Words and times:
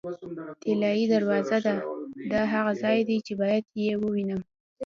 طلایي 0.63 1.05
دروازه 1.13 1.57
ده، 1.65 1.75
دا 2.31 2.41
هغه 2.53 2.71
ځای 2.81 2.99
دی 3.09 3.17
چې 3.25 3.33
باید 3.41 3.65
یې 3.83 3.91
ووینم. 4.01 4.41